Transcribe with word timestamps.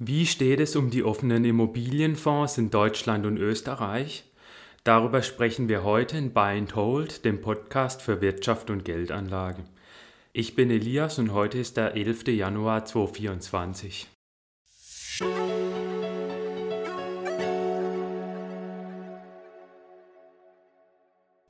Wie 0.00 0.26
steht 0.26 0.60
es 0.60 0.76
um 0.76 0.90
die 0.90 1.02
offenen 1.02 1.44
Immobilienfonds 1.44 2.56
in 2.56 2.70
Deutschland 2.70 3.26
und 3.26 3.36
Österreich? 3.36 4.22
Darüber 4.84 5.22
sprechen 5.22 5.68
wir 5.68 5.82
heute 5.82 6.16
in 6.16 6.32
Buy 6.32 6.56
and 6.56 6.76
Hold, 6.76 7.24
dem 7.24 7.40
Podcast 7.40 8.00
für 8.00 8.20
Wirtschaft 8.20 8.70
und 8.70 8.84
Geldanlage. 8.84 9.64
Ich 10.32 10.54
bin 10.54 10.70
Elias 10.70 11.18
und 11.18 11.32
heute 11.32 11.58
ist 11.58 11.76
der 11.76 11.96
11. 11.96 12.28
Januar 12.28 12.84
2024. 12.84 14.06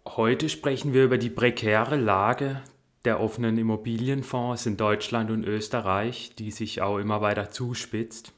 Heute 0.07 0.49
sprechen 0.49 0.95
wir 0.95 1.05
über 1.05 1.19
die 1.19 1.29
prekäre 1.29 1.97
Lage 1.97 2.63
der 3.05 3.21
offenen 3.21 3.59
Immobilienfonds 3.59 4.65
in 4.65 4.79
Deutschland 4.79 5.31
und 5.31 5.45
Österreich, 5.45 6.33
die 6.39 6.51
sich 6.51 6.81
auch 6.81 6.97
immer 6.97 7.21
weiter 7.21 7.51
zuspitzt. 7.51 8.33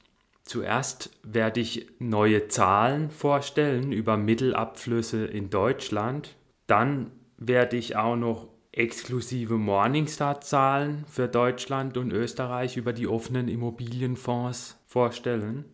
Zuerst 0.50 1.10
werde 1.22 1.60
ich 1.60 1.86
neue 2.00 2.48
Zahlen 2.48 3.10
vorstellen 3.12 3.92
über 3.92 4.16
Mittelabflüsse 4.16 5.24
in 5.24 5.48
Deutschland. 5.48 6.34
Dann 6.66 7.12
werde 7.36 7.76
ich 7.76 7.94
auch 7.94 8.16
noch 8.16 8.48
exklusive 8.72 9.58
Morningstar-Zahlen 9.58 11.04
für 11.06 11.28
Deutschland 11.28 11.96
und 11.96 12.12
Österreich 12.12 12.76
über 12.76 12.92
die 12.92 13.06
offenen 13.06 13.46
Immobilienfonds 13.46 14.82
vorstellen. 14.88 15.66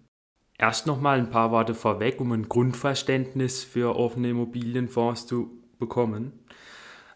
Erst 0.58 0.86
noch 0.86 1.00
mal 1.00 1.20
ein 1.20 1.30
paar 1.30 1.52
Worte 1.52 1.72
vorweg, 1.72 2.20
um 2.20 2.32
ein 2.32 2.46
Grundverständnis 2.46 3.64
für 3.64 3.96
offene 3.96 4.28
Immobilienfonds 4.28 5.26
zu 5.26 5.52
bekommen. 5.78 6.32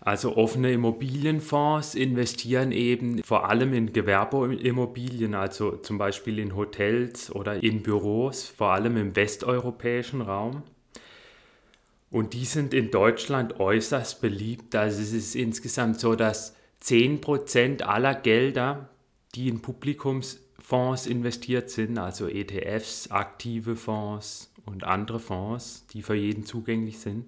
Also 0.02 0.36
offene 0.36 0.72
Immobilienfonds 0.72 1.94
investieren 1.94 2.72
eben 2.72 3.22
vor 3.22 3.48
allem 3.50 3.74
in 3.74 3.92
Gewerbeimmobilien, 3.92 5.34
also 5.34 5.76
zum 5.76 5.98
Beispiel 5.98 6.38
in 6.38 6.56
Hotels 6.56 7.30
oder 7.34 7.62
in 7.62 7.82
Büros, 7.82 8.48
vor 8.48 8.68
allem 8.68 8.96
im 8.96 9.14
westeuropäischen 9.14 10.22
Raum. 10.22 10.62
Und 12.10 12.32
die 12.32 12.46
sind 12.46 12.72
in 12.72 12.90
Deutschland 12.90 13.60
äußerst 13.60 14.22
beliebt. 14.22 14.74
Also 14.74 15.02
es 15.02 15.12
ist 15.12 15.36
insgesamt 15.36 16.00
so, 16.00 16.16
dass 16.16 16.56
10% 16.82 17.82
aller 17.82 18.14
Gelder, 18.14 18.88
die 19.34 19.48
in 19.48 19.60
Publikumsfonds 19.60 21.06
investiert 21.06 21.68
sind, 21.68 21.98
also 21.98 22.26
ETFs, 22.26 23.10
aktive 23.10 23.76
Fonds 23.76 24.50
und 24.64 24.82
andere 24.82 25.20
Fonds, 25.20 25.86
die 25.92 26.02
für 26.02 26.14
jeden 26.14 26.46
zugänglich 26.46 26.98
sind, 26.98 27.26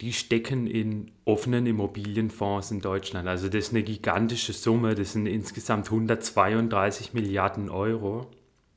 die 0.00 0.12
stecken 0.12 0.66
in 0.66 1.10
offenen 1.24 1.66
Immobilienfonds 1.66 2.70
in 2.70 2.80
Deutschland. 2.80 3.28
Also 3.28 3.48
das 3.48 3.66
ist 3.66 3.70
eine 3.72 3.82
gigantische 3.82 4.52
Summe, 4.52 4.94
das 4.94 5.12
sind 5.12 5.26
insgesamt 5.26 5.86
132 5.86 7.14
Milliarden 7.14 7.70
Euro. 7.70 8.30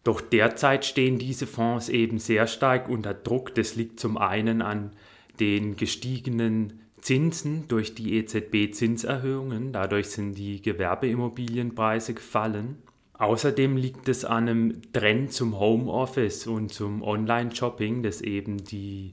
Doch 0.04 0.22
derzeit 0.22 0.86
stehen 0.86 1.20
diese 1.20 1.46
Fonds 1.46 1.90
eben 1.90 2.20
sehr 2.20 2.48
stark 2.48 2.88
unter 2.88 3.14
Druck. 3.14 3.54
Das 3.56 3.76
liegt 3.76 4.00
zum 4.00 4.18
einen 4.18 4.62
an 4.62 4.92
den 5.40 5.76
gestiegenen 5.76 6.80
Zinsen 7.02 7.68
durch 7.68 7.96
die 7.96 8.18
EZB-Zinserhöhungen. 8.18 9.74
Dadurch 9.74 10.08
sind 10.10 10.36
die 10.36 10.62
Gewerbeimmobilienpreise 10.62 12.14
gefallen. 12.14 12.78
Außerdem 13.14 13.76
liegt 13.76 14.08
es 14.08 14.24
an 14.24 14.48
einem 14.48 14.82
Trend 14.94 15.34
zum 15.34 15.60
Homeoffice 15.60 16.48
und 16.48 16.72
zum 16.72 17.02
Online-Shopping, 17.02 18.02
das 18.02 18.22
eben 18.22 18.64
die 18.64 19.12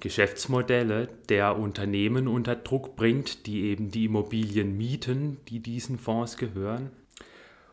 Geschäftsmodelle 0.00 1.08
der 1.28 1.58
Unternehmen 1.58 2.28
unter 2.28 2.56
Druck 2.56 2.96
bringt, 2.96 3.46
die 3.46 3.62
eben 3.64 3.90
die 3.90 4.06
Immobilien 4.06 4.76
mieten, 4.76 5.38
die 5.48 5.60
diesen 5.60 5.98
Fonds 5.98 6.36
gehören. 6.36 6.90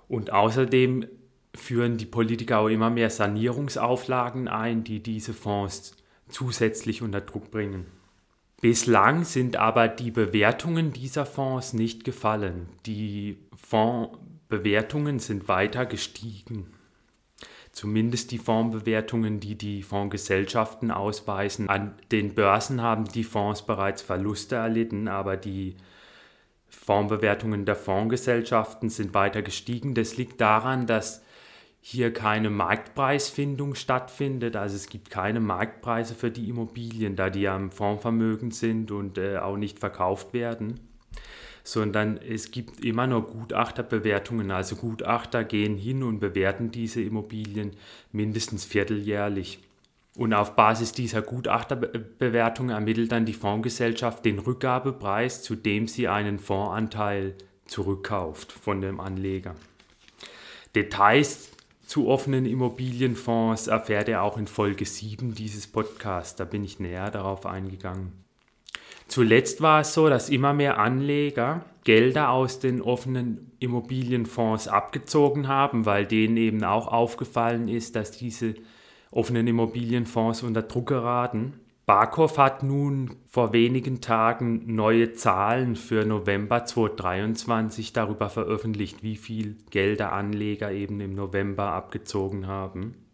Und 0.07 0.31
außerdem 0.31 1.07
führen 1.55 1.97
die 1.97 2.05
Politiker 2.05 2.59
auch 2.59 2.67
immer 2.67 2.89
mehr 2.89 3.09
Sanierungsauflagen 3.09 4.47
ein, 4.47 4.83
die 4.83 5.01
diese 5.01 5.33
Fonds 5.33 5.95
zusätzlich 6.27 7.01
unter 7.01 7.21
Druck 7.21 7.51
bringen. 7.51 7.85
Bislang 8.61 9.25
sind 9.25 9.57
aber 9.57 9.87
die 9.87 10.11
Bewertungen 10.11 10.91
dieser 10.91 11.25
Fonds 11.25 11.73
nicht 11.73 12.03
gefallen. 12.03 12.67
Die 12.85 13.38
Fondsbewertungen 13.55 15.19
sind 15.19 15.47
weiter 15.47 15.85
gestiegen 15.85 16.75
zumindest 17.75 18.31
die 18.31 18.38
Fondsbewertungen, 18.38 19.41
die 19.41 19.56
die 19.56 19.84
Fondsgesellschaften 19.84 20.91
ausweisen. 20.91 21.68
An 21.68 21.94
den 22.09 22.34
Börsen 22.34 22.81
haben 22.81 23.03
die 23.03 23.25
Fonds 23.25 23.63
bereits 23.63 24.02
Verluste 24.02 24.56
erlitten, 24.56 25.09
aber 25.09 25.36
die 25.36 25.75
Fondsbewertungen 26.69 27.66
der 27.66 27.75
Fondsgesellschaften 27.75 28.90
sind 28.90 29.13
weiter 29.13 29.41
gestiegen. 29.41 29.94
Das 29.94 30.16
liegt 30.16 30.40
daran, 30.40 30.88
dass 30.88 31.22
hier 31.81 32.13
keine 32.13 32.50
Marktpreisfindung 32.50 33.75
stattfindet. 33.75 34.56
Also 34.56 34.78
es 34.78 34.88
gibt 34.88 35.09
keine 35.09 35.42
Marktpreise 35.42 36.16
für 36.16 36.31
die 36.31 36.47
Immobilien, 36.47 37.18
da 37.18 37.30
die 37.30 37.42
ja 37.42 37.57
im 37.57 37.72
Fondsvermögen 37.72 38.52
sind 38.52 38.90
und 38.90 39.18
äh, 39.18 39.40
auch 39.40 39.57
nicht 39.57 39.80
verkauft 39.80 40.31
werden 40.31 40.80
sondern 41.65 42.17
es 42.17 42.51
gibt 42.51 42.85
immer 42.85 43.07
nur 43.07 43.25
Gutachterbewertungen. 43.25 44.51
Also 44.51 44.75
Gutachter 44.75 45.43
gehen 45.43 45.77
hin 45.77 46.03
und 46.03 46.19
bewerten 46.19 46.71
diese 46.71 47.01
Immobilien 47.01 47.71
mindestens 48.11 48.63
vierteljährlich. 48.65 49.59
Und 50.15 50.33
auf 50.33 50.55
Basis 50.55 50.91
dieser 50.93 51.23
Gutachterbewertung 51.23 52.69
ermittelt 52.69 53.11
dann 53.11 53.25
die 53.25 53.33
Fondsgesellschaft 53.33 54.23
den 54.23 54.39
Rückgabepreis, 54.39 55.41
zu 55.41 55.55
dem 55.55 55.87
sie 55.87 56.07
einen 56.07 56.39
Fondsanteil 56.39 57.33
zurückkauft 57.65 58.51
von 58.51 58.79
dem 58.79 58.99
Anleger. 58.99 59.55
Details 60.75 61.49
zu 61.85 62.07
offenen 62.07 62.45
Immobilienfonds 62.45 63.67
erfährt 63.67 64.07
er 64.07 64.21
auch 64.21 64.37
in 64.37 64.47
Folge 64.47 64.85
7 64.85 65.33
dieses 65.33 65.67
Podcasts. 65.67 66.35
Da 66.35 66.45
bin 66.45 66.63
ich 66.63 66.79
näher 66.79 67.09
darauf 67.09 67.45
eingegangen. 67.45 68.25
Zuletzt 69.07 69.61
war 69.61 69.81
es 69.81 69.93
so, 69.93 70.09
dass 70.09 70.29
immer 70.29 70.53
mehr 70.53 70.79
Anleger 70.79 71.66
Gelder 71.83 72.31
aus 72.31 72.59
den 72.59 72.81
offenen 72.81 73.51
Immobilienfonds 73.59 74.67
abgezogen 74.67 75.47
haben, 75.47 75.85
weil 75.85 76.05
denen 76.05 76.35
eben 76.35 76.63
auch 76.63 76.88
aufgefallen 76.88 77.67
ist, 77.67 77.95
dass 77.95 78.09
diese 78.11 78.55
offenen 79.11 79.45
Immobilienfonds 79.45 80.41
unter 80.41 80.63
Druck 80.63 80.88
geraten. 80.88 81.53
Barkov 81.85 82.39
hat 82.39 82.63
nun 82.63 83.11
vor 83.27 83.53
wenigen 83.53 84.01
Tagen 84.01 84.73
neue 84.73 85.13
Zahlen 85.13 85.75
für 85.75 86.03
November 86.03 86.65
2023 86.65 87.94
darüber 87.94 88.29
veröffentlicht, 88.29 89.03
wie 89.03 89.15
viel 89.15 89.57
Gelder 89.69 90.11
Anleger 90.11 90.71
eben 90.71 90.99
im 90.99 91.13
November 91.13 91.73
abgezogen 91.73 92.47
haben. 92.47 93.04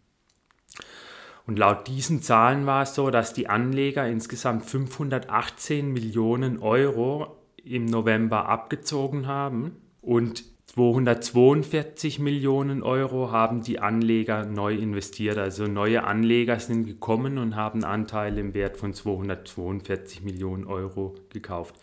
Und 1.46 1.58
laut 1.58 1.88
diesen 1.88 2.22
Zahlen 2.22 2.66
war 2.66 2.82
es 2.82 2.94
so, 2.94 3.10
dass 3.10 3.34
die 3.34 3.48
Anleger 3.48 4.06
insgesamt 4.06 4.64
518 4.64 5.92
Millionen 5.92 6.60
Euro 6.60 7.36
im 7.64 7.86
November 7.86 8.48
abgezogen 8.48 9.26
haben 9.26 9.76
und 10.00 10.44
242 10.66 12.18
Millionen 12.18 12.82
Euro 12.82 13.30
haben 13.30 13.62
die 13.62 13.78
Anleger 13.78 14.46
neu 14.46 14.74
investiert. 14.74 15.36
Also 15.36 15.66
neue 15.66 16.04
Anleger 16.04 16.58
sind 16.60 16.86
gekommen 16.86 17.36
und 17.36 17.56
haben 17.56 17.84
Anteile 17.84 18.40
im 18.40 18.54
Wert 18.54 18.78
von 18.78 18.94
242 18.94 20.22
Millionen 20.22 20.66
Euro 20.66 21.14
gekauft. 21.28 21.74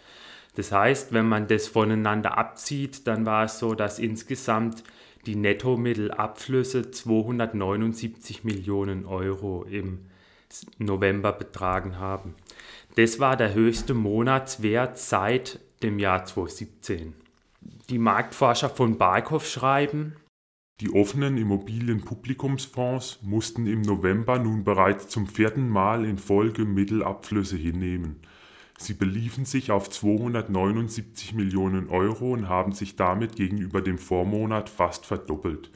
Das 0.59 0.73
heißt, 0.73 1.13
wenn 1.13 1.25
man 1.25 1.47
das 1.47 1.69
voneinander 1.69 2.37
abzieht, 2.37 3.07
dann 3.07 3.25
war 3.25 3.45
es 3.45 3.59
so, 3.59 3.75
dass 3.75 3.97
insgesamt 3.97 4.83
die 5.25 5.37
Nettomittelabflüsse 5.37 6.91
279 6.91 8.43
Millionen 8.43 9.05
Euro 9.05 9.63
im 9.63 9.99
November 10.77 11.31
betragen 11.31 11.97
haben. 11.97 12.35
Das 12.97 13.21
war 13.21 13.37
der 13.37 13.53
höchste 13.53 13.93
Monatswert 13.93 14.97
seit 14.97 15.61
dem 15.81 15.97
Jahr 15.97 16.25
2017. 16.25 17.13
Die 17.89 17.97
Marktforscher 17.97 18.69
von 18.69 18.97
Barkov 18.97 19.47
schreiben, 19.47 20.17
die 20.81 20.91
offenen 20.91 21.37
Immobilienpublikumsfonds 21.37 23.19
mussten 23.21 23.65
im 23.65 23.81
November 23.81 24.37
nun 24.39 24.65
bereits 24.65 25.07
zum 25.07 25.25
vierten 25.25 25.69
Mal 25.69 26.03
in 26.03 26.17
Folge 26.17 26.65
Mittelabflüsse 26.65 27.55
hinnehmen. 27.55 28.19
Sie 28.81 28.93
beliefen 28.93 29.43
sich 29.43 29.71
auf 29.71 29.89
279 29.89 31.33
Millionen 31.33 31.89
Euro 31.89 32.31
und 32.31 32.47
haben 32.47 32.71
sich 32.71 32.95
damit 32.95 33.35
gegenüber 33.35 33.81
dem 33.81 33.97
Vormonat 33.97 34.69
fast 34.69 35.05
verdoppelt. 35.05 35.69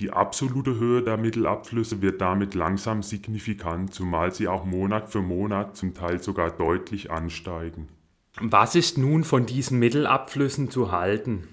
Die 0.00 0.10
absolute 0.10 0.74
Höhe 0.74 1.02
der 1.02 1.16
Mittelabflüsse 1.16 2.02
wird 2.02 2.20
damit 2.20 2.56
langsam 2.56 3.04
signifikant, 3.04 3.94
zumal 3.94 4.34
sie 4.34 4.48
auch 4.48 4.64
Monat 4.64 5.12
für 5.12 5.22
Monat 5.22 5.76
zum 5.76 5.94
Teil 5.94 6.20
sogar 6.20 6.50
deutlich 6.50 7.12
ansteigen. 7.12 7.88
Was 8.40 8.74
ist 8.74 8.98
nun 8.98 9.22
von 9.22 9.46
diesen 9.46 9.78
Mittelabflüssen 9.78 10.72
zu 10.72 10.90
halten? 10.90 11.46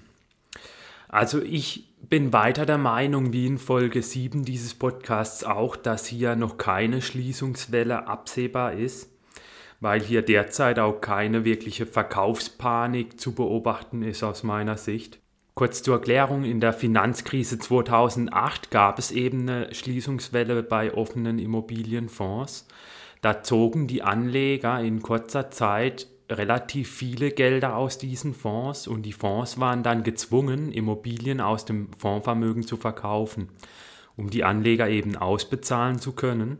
Also 1.06 1.40
ich 1.40 1.94
bin 2.08 2.32
weiter 2.32 2.66
der 2.66 2.78
Meinung, 2.78 3.32
wie 3.32 3.46
in 3.46 3.58
Folge 3.58 4.02
7 4.02 4.44
dieses 4.44 4.74
Podcasts 4.74 5.44
auch, 5.44 5.76
dass 5.76 6.06
hier 6.06 6.34
noch 6.34 6.58
keine 6.58 7.00
Schließungswelle 7.00 8.08
absehbar 8.08 8.72
ist 8.72 9.11
weil 9.82 10.00
hier 10.00 10.22
derzeit 10.22 10.78
auch 10.78 11.00
keine 11.00 11.44
wirkliche 11.44 11.86
Verkaufspanik 11.86 13.20
zu 13.20 13.34
beobachten 13.34 14.02
ist 14.02 14.22
aus 14.22 14.44
meiner 14.44 14.76
Sicht. 14.76 15.18
Kurz 15.54 15.82
zur 15.82 15.96
Erklärung, 15.96 16.44
in 16.44 16.60
der 16.60 16.72
Finanzkrise 16.72 17.58
2008 17.58 18.70
gab 18.70 19.00
es 19.00 19.10
eben 19.10 19.40
eine 19.42 19.74
Schließungswelle 19.74 20.62
bei 20.62 20.94
offenen 20.94 21.40
Immobilienfonds. 21.40 22.68
Da 23.22 23.42
zogen 23.42 23.88
die 23.88 24.02
Anleger 24.02 24.80
in 24.80 25.02
kurzer 25.02 25.50
Zeit 25.50 26.06
relativ 26.30 26.88
viele 26.88 27.32
Gelder 27.32 27.76
aus 27.76 27.98
diesen 27.98 28.34
Fonds 28.34 28.86
und 28.86 29.02
die 29.02 29.12
Fonds 29.12 29.58
waren 29.58 29.82
dann 29.82 30.04
gezwungen, 30.04 30.70
Immobilien 30.70 31.40
aus 31.40 31.64
dem 31.64 31.88
Fondsvermögen 31.98 32.62
zu 32.62 32.76
verkaufen, 32.76 33.48
um 34.16 34.30
die 34.30 34.44
Anleger 34.44 34.88
eben 34.88 35.16
ausbezahlen 35.16 35.98
zu 35.98 36.12
können. 36.12 36.58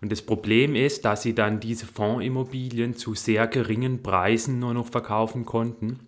Und 0.00 0.10
das 0.12 0.22
Problem 0.22 0.74
ist, 0.74 1.04
dass 1.04 1.22
sie 1.22 1.34
dann 1.34 1.60
diese 1.60 1.86
Fondsimmobilien 1.86 2.94
zu 2.94 3.14
sehr 3.14 3.46
geringen 3.46 4.02
Preisen 4.02 4.58
nur 4.58 4.74
noch 4.74 4.88
verkaufen 4.88 5.44
konnten 5.44 6.00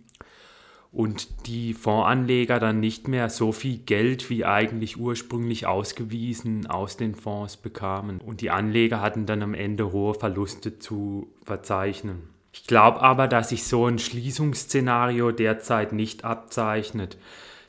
und 0.94 1.48
die 1.48 1.74
Fondsanleger 1.74 2.60
dann 2.60 2.78
nicht 2.78 3.08
mehr 3.08 3.28
so 3.28 3.50
viel 3.50 3.78
Geld 3.78 4.30
wie 4.30 4.44
eigentlich 4.44 4.96
ursprünglich 4.96 5.66
ausgewiesen 5.66 6.66
aus 6.68 6.96
den 6.96 7.16
Fonds 7.16 7.56
bekamen. 7.56 8.20
Und 8.20 8.40
die 8.40 8.50
Anleger 8.50 9.00
hatten 9.00 9.26
dann 9.26 9.42
am 9.42 9.54
Ende 9.54 9.90
hohe 9.90 10.14
Verluste 10.14 10.78
zu 10.78 11.32
verzeichnen. 11.42 12.22
Ich 12.52 12.68
glaube 12.68 13.02
aber, 13.02 13.26
dass 13.26 13.48
sich 13.48 13.64
so 13.64 13.86
ein 13.86 13.98
Schließungsszenario 13.98 15.32
derzeit 15.32 15.92
nicht 15.92 16.24
abzeichnet. 16.24 17.18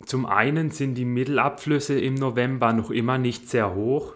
Zum 0.05 0.25
einen 0.25 0.71
sind 0.71 0.95
die 0.95 1.05
Mittelabflüsse 1.05 1.99
im 1.99 2.15
November 2.15 2.73
noch 2.73 2.91
immer 2.91 3.17
nicht 3.17 3.49
sehr 3.49 3.73
hoch. 3.73 4.15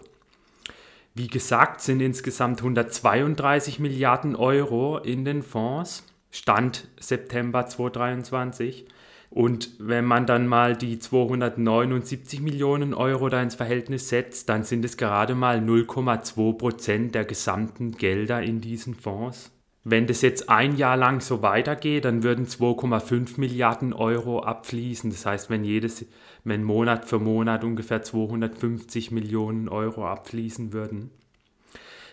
Wie 1.14 1.28
gesagt, 1.28 1.80
sind 1.80 2.00
insgesamt 2.00 2.60
132 2.60 3.80
Milliarden 3.80 4.36
Euro 4.36 4.98
in 4.98 5.24
den 5.24 5.42
Fonds, 5.42 6.06
Stand 6.30 6.88
September 7.00 7.66
2023. 7.66 8.86
Und 9.30 9.70
wenn 9.78 10.04
man 10.04 10.26
dann 10.26 10.46
mal 10.46 10.76
die 10.76 10.98
279 10.98 12.40
Millionen 12.40 12.94
Euro 12.94 13.28
da 13.28 13.40
ins 13.42 13.54
Verhältnis 13.54 14.08
setzt, 14.08 14.48
dann 14.48 14.64
sind 14.64 14.84
es 14.84 14.96
gerade 14.96 15.34
mal 15.34 15.58
0,2 15.58 16.56
Prozent 16.56 17.14
der 17.14 17.24
gesamten 17.24 17.92
Gelder 17.92 18.42
in 18.42 18.60
diesen 18.60 18.94
Fonds. 18.94 19.52
Wenn 19.82 20.06
das 20.06 20.20
jetzt 20.20 20.50
ein 20.50 20.76
Jahr 20.76 20.96
lang 20.96 21.20
so 21.20 21.40
weitergeht, 21.40 22.04
dann 22.04 22.22
würden 22.22 22.46
2,5 22.46 23.40
Milliarden 23.40 23.92
Euro 23.94 24.42
abfließen. 24.42 25.10
Das 25.10 25.24
heißt, 25.24 25.48
wenn 25.48 25.64
jedes, 25.64 26.04
wenn 26.44 26.62
Monat 26.62 27.06
für 27.06 27.18
Monat 27.18 27.64
ungefähr 27.64 28.02
250 28.02 29.10
Millionen 29.10 29.68
Euro 29.68 30.06
abfließen 30.06 30.74
würden. 30.74 31.10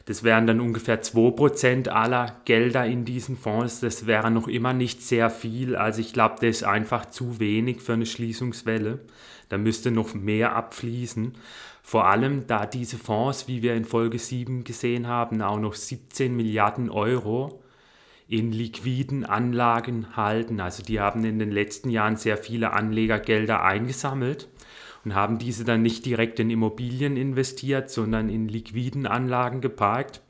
Das 0.06 0.24
wären 0.24 0.48
dann 0.48 0.62
ungefähr 0.62 1.04
2% 1.04 1.90
aller 1.90 2.38
Gelder 2.46 2.86
in 2.86 3.04
diesen 3.04 3.36
Fonds. 3.36 3.82
Das 3.82 4.08
wäre 4.08 4.32
noch 4.32 4.48
immer 4.48 4.72
nicht 4.72 5.02
sehr 5.02 5.30
viel. 5.30 5.76
Also 5.76 6.00
ich 6.00 6.14
glaube, 6.14 6.36
das 6.36 6.58
ist 6.58 6.64
einfach 6.64 7.08
zu 7.08 7.42
wenig 7.42 7.82
für 7.82 7.92
eine 7.92 8.06
Schließungswelle. 8.06 9.00
Da 9.50 9.58
müsste 9.58 9.92
noch 9.92 10.14
mehr 10.14 10.56
abfließen. 10.56 11.34
Vor 11.88 12.06
allem, 12.06 12.48
da 12.48 12.66
diese 12.66 12.98
Fonds, 12.98 13.48
wie 13.48 13.62
wir 13.62 13.74
in 13.74 13.86
Folge 13.86 14.20
7 14.20 14.66
gesehen 14.66 15.08
haben, 15.08 15.42
auch 15.42 15.58
noch 15.58 15.74
17 15.74 16.36
Milliarden 16.36 16.90
Euro 16.90 17.64
in 18.28 18.52
liquiden 18.52 19.24
Anlagen 19.24 20.18
halten. 20.18 20.60
Also 20.60 20.84
die 20.84 21.00
haben 21.00 21.24
in 21.24 21.40
den 21.40 21.50
letzten 21.50 21.90
Jahren 21.90 22.18
sehr 22.18 22.36
viele 22.36 22.74
Anlegergelder 22.74 23.64
eingesammelt 23.64 24.50
und 25.06 25.16
haben 25.16 25.38
diese 25.38 25.64
dann 25.64 25.82
nicht 25.82 26.06
direkt 26.06 26.42
in 26.42 26.50
Immobilien 26.50 27.16
investiert, 27.16 27.90
sondern 27.90 28.28
in 28.28 28.50
liquiden 28.50 29.08
Anlagen 29.08 29.62
geparkt. 29.62 30.22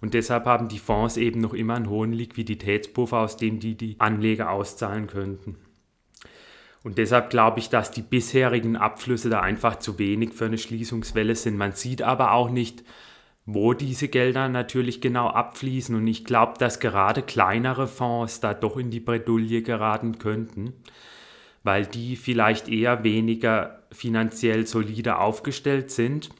Und 0.00 0.14
deshalb 0.14 0.46
haben 0.46 0.66
die 0.66 0.80
Fonds 0.80 1.16
eben 1.16 1.40
noch 1.40 1.54
immer 1.54 1.76
einen 1.76 1.90
hohen 1.90 2.12
Liquiditätspuffer, 2.12 3.18
aus 3.18 3.36
dem 3.36 3.60
die 3.60 3.76
die 3.76 3.94
Anleger 4.00 4.50
auszahlen 4.50 5.06
könnten. 5.06 5.58
Und 6.84 6.98
deshalb 6.98 7.30
glaube 7.30 7.60
ich, 7.60 7.68
dass 7.68 7.90
die 7.90 8.02
bisherigen 8.02 8.76
Abflüsse 8.76 9.30
da 9.30 9.40
einfach 9.40 9.76
zu 9.76 9.98
wenig 9.98 10.32
für 10.32 10.46
eine 10.46 10.58
Schließungswelle 10.58 11.36
sind. 11.36 11.56
Man 11.56 11.72
sieht 11.72 12.02
aber 12.02 12.32
auch 12.32 12.50
nicht, 12.50 12.82
wo 13.46 13.72
diese 13.72 14.08
Gelder 14.08 14.48
natürlich 14.48 15.00
genau 15.00 15.28
abfließen. 15.28 15.94
Und 15.94 16.06
ich 16.06 16.24
glaube, 16.24 16.54
dass 16.58 16.80
gerade 16.80 17.22
kleinere 17.22 17.86
Fonds 17.86 18.40
da 18.40 18.54
doch 18.54 18.76
in 18.76 18.90
die 18.90 19.00
Bredouille 19.00 19.62
geraten 19.62 20.18
könnten, 20.18 20.72
weil 21.62 21.86
die 21.86 22.16
vielleicht 22.16 22.68
eher 22.68 23.04
weniger 23.04 23.82
finanziell 23.92 24.66
solide 24.66 25.18
aufgestellt 25.18 25.90
sind 25.90 26.30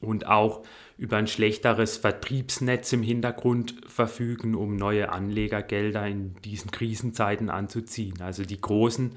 und 0.00 0.26
auch 0.26 0.62
über 0.96 1.16
ein 1.16 1.26
schlechteres 1.26 1.96
Vertriebsnetz 1.96 2.92
im 2.92 3.02
Hintergrund 3.02 3.74
verfügen, 3.86 4.54
um 4.54 4.76
neue 4.76 5.10
Anlegergelder 5.10 6.06
in 6.06 6.34
diesen 6.44 6.70
Krisenzeiten 6.70 7.48
anzuziehen. 7.48 8.20
Also 8.20 8.44
die 8.44 8.60
großen 8.60 9.12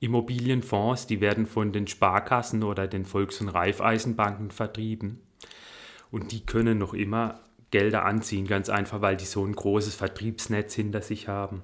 Immobilienfonds, 0.00 1.06
die 1.06 1.20
werden 1.20 1.46
von 1.46 1.72
den 1.72 1.86
Sparkassen 1.86 2.62
oder 2.62 2.86
den 2.86 3.04
Volks- 3.04 3.40
und 3.40 3.48
Raiffeisenbanken 3.48 4.50
vertrieben. 4.50 5.20
Und 6.10 6.32
die 6.32 6.46
können 6.46 6.78
noch 6.78 6.94
immer 6.94 7.40
Gelder 7.70 8.04
anziehen, 8.04 8.46
ganz 8.46 8.70
einfach, 8.70 9.00
weil 9.02 9.16
die 9.16 9.26
so 9.26 9.44
ein 9.44 9.54
großes 9.54 9.94
Vertriebsnetz 9.94 10.74
hinter 10.74 11.02
sich 11.02 11.28
haben. 11.28 11.62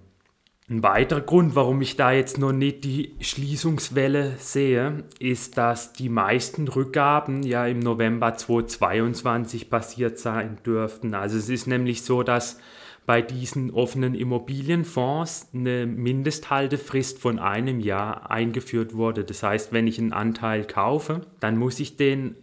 Ein 0.69 0.83
weiterer 0.83 1.21
Grund, 1.21 1.55
warum 1.57 1.83
ich 1.83 1.97
da 1.97 2.13
jetzt 2.13 2.39
noch 2.39 2.53
nicht 2.53 2.85
die 2.85 3.15
Schließungswelle 3.21 4.37
sehe, 4.39 5.05
ist, 5.19 5.59
dass 5.59 5.93
die 5.93 6.09
meisten 6.09 6.69
Rückgaben 6.69 7.43
ja 7.43 7.67
im 7.67 7.81
November 7.81 8.35
2022 8.35 9.69
passiert 9.69 10.19
sein 10.19 10.59
dürften. 10.65 11.15
Also 11.15 11.37
es 11.37 11.51
ist 11.51 11.67
nämlich 11.67 12.03
so, 12.03 12.23
dass 12.23 12.59
bei 13.07 13.21
diesen 13.23 13.71
offenen 13.71 14.15
Immobilienfonds 14.15 15.49
eine 15.53 15.87
Mindesthaltefrist 15.87 17.19
von 17.19 17.39
einem 17.39 17.81
Jahr 17.81 18.31
eingeführt 18.31 18.95
wurde. 18.95 19.25
Das 19.25 19.43
heißt, 19.43 19.73
wenn 19.73 19.87
ich 19.87 19.99
einen 19.99 20.13
Anteil 20.13 20.65
kaufe, 20.65 21.23
dann 21.41 21.57
muss 21.57 21.81
ich 21.81 21.97
den 21.97 22.37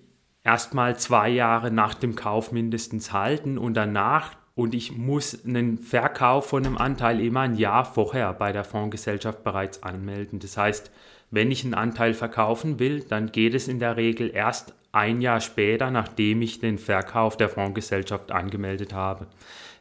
erstmal 0.44 0.98
zwei 0.98 1.30
Jahre 1.30 1.72
nach 1.72 1.94
dem 1.94 2.16
Kauf 2.16 2.52
mindestens 2.52 3.12
halten 3.12 3.58
und 3.58 3.75
danach 3.75 4.36
und 4.54 4.75
ich 4.75 4.96
muss 4.96 5.46
einen 5.46 5.78
Verkauf 5.78 6.50
von 6.50 6.66
einem 6.66 6.78
Anteil 6.78 7.22
immer 7.22 7.42
ein 7.42 7.56
Jahr 7.56 7.86
vorher 7.86 8.34
bei 8.34 8.52
der 8.52 8.64
Fondsgesellschaft 8.64 9.44
bereits 9.44 9.81
anmelden. 9.81 10.40
Das 10.40 10.57
heißt, 10.57 10.92
wenn 11.31 11.52
ich 11.52 11.64
einen 11.64 11.74
Anteil 11.74 12.14
verkaufen 12.14 12.78
will, 12.78 13.02
dann 13.02 13.31
geht 13.31 13.54
es 13.54 13.68
in 13.68 13.80
der 13.80 13.96
Regel 13.96 14.30
erst 14.34 14.75
ein 14.92 15.22
Jahr 15.22 15.42
später, 15.42 15.92
nachdem 15.92 16.42
ich 16.42 16.60
den 16.60 16.78
Verkauf 16.78 17.38
der 17.38 17.50
Fondsgesellschaft 17.50 18.32
angemeldet 18.32 18.94
habe. 18.94 19.28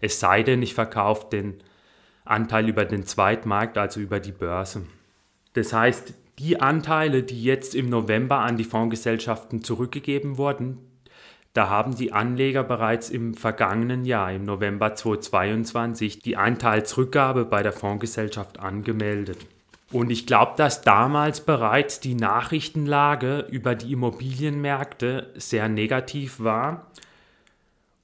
Es 0.00 0.20
sei 0.20 0.42
denn, 0.42 0.62
ich 0.62 0.74
verkaufe 0.74 1.28
den 1.30 1.62
Anteil 2.24 2.68
über 2.68 2.84
den 2.84 3.04
Zweitmarkt, 3.04 3.76
also 3.76 4.00
über 4.00 4.20
die 4.20 4.32
Börse. 4.32 4.86
Das 5.54 5.72
heißt, 5.72 6.14
die 6.38 6.60
Anteile, 6.60 7.22
die 7.22 7.42
jetzt 7.42 7.74
im 7.74 7.90
November 7.90 8.38
an 8.38 8.56
die 8.56 8.64
Fondsgesellschaften 8.64 9.62
zurückgegeben 9.64 10.38
wurden, 10.38 10.78
da 11.52 11.68
haben 11.68 11.96
die 11.96 12.12
Anleger 12.12 12.62
bereits 12.62 13.10
im 13.10 13.34
vergangenen 13.34 14.04
Jahr, 14.04 14.32
im 14.32 14.44
November 14.44 14.94
2022, 14.94 16.20
die 16.20 16.36
Anteilsrückgabe 16.36 17.44
bei 17.44 17.64
der 17.64 17.72
Fondsgesellschaft 17.72 18.60
angemeldet. 18.60 19.38
Und 19.92 20.10
ich 20.10 20.26
glaube, 20.26 20.52
dass 20.56 20.82
damals 20.82 21.40
bereits 21.40 22.00
die 22.00 22.14
Nachrichtenlage 22.14 23.46
über 23.50 23.74
die 23.74 23.92
Immobilienmärkte 23.92 25.32
sehr 25.36 25.68
negativ 25.68 26.40
war 26.40 26.90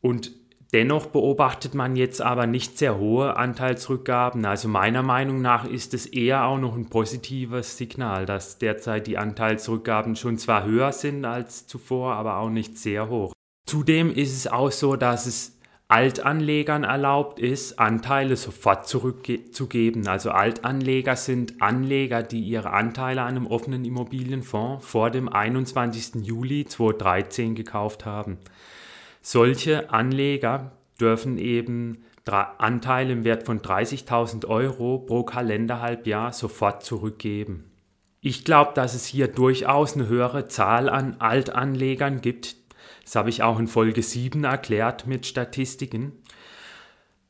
und 0.00 0.32
Dennoch 0.72 1.06
beobachtet 1.06 1.74
man 1.74 1.94
jetzt 1.94 2.20
aber 2.20 2.46
nicht 2.46 2.76
sehr 2.76 2.98
hohe 2.98 3.36
Anteilsrückgaben. 3.36 4.44
Also 4.44 4.68
meiner 4.68 5.02
Meinung 5.02 5.40
nach 5.40 5.64
ist 5.64 5.94
es 5.94 6.06
eher 6.06 6.44
auch 6.44 6.58
noch 6.58 6.74
ein 6.74 6.90
positives 6.90 7.78
Signal, 7.78 8.26
dass 8.26 8.58
derzeit 8.58 9.06
die 9.06 9.16
Anteilsrückgaben 9.16 10.16
schon 10.16 10.38
zwar 10.38 10.64
höher 10.64 10.92
sind 10.92 11.24
als 11.24 11.68
zuvor, 11.68 12.14
aber 12.14 12.38
auch 12.38 12.50
nicht 12.50 12.78
sehr 12.78 13.08
hoch. 13.08 13.32
Zudem 13.66 14.12
ist 14.12 14.36
es 14.36 14.46
auch 14.48 14.72
so, 14.72 14.96
dass 14.96 15.26
es 15.26 15.55
Altanlegern 15.88 16.82
erlaubt 16.82 17.38
ist, 17.38 17.78
Anteile 17.78 18.36
sofort 18.36 18.88
zurückzugeben. 18.88 20.08
Also 20.08 20.32
Altanleger 20.32 21.14
sind 21.14 21.62
Anleger, 21.62 22.24
die 22.24 22.40
ihre 22.40 22.70
Anteile 22.70 23.22
an 23.22 23.36
einem 23.36 23.46
offenen 23.46 23.84
Immobilienfonds 23.84 24.84
vor 24.84 25.10
dem 25.10 25.28
21. 25.28 26.26
Juli 26.26 26.64
2013 26.64 27.54
gekauft 27.54 28.04
haben. 28.04 28.38
Solche 29.22 29.90
Anleger 29.90 30.72
dürfen 31.00 31.38
eben 31.38 32.02
Anteile 32.24 33.12
im 33.12 33.22
Wert 33.22 33.44
von 33.46 33.60
30.000 33.60 34.46
Euro 34.46 34.98
pro 34.98 35.22
Kalenderhalbjahr 35.22 36.32
sofort 36.32 36.82
zurückgeben. 36.82 37.70
Ich 38.20 38.44
glaube, 38.44 38.72
dass 38.74 38.94
es 38.94 39.06
hier 39.06 39.28
durchaus 39.28 39.94
eine 39.94 40.08
höhere 40.08 40.48
Zahl 40.48 40.88
an 40.88 41.20
Altanlegern 41.20 42.20
gibt. 42.20 42.56
Das 43.06 43.14
habe 43.14 43.30
ich 43.30 43.44
auch 43.44 43.60
in 43.60 43.68
Folge 43.68 44.02
7 44.02 44.42
erklärt 44.42 45.06
mit 45.06 45.26
Statistiken. 45.26 46.10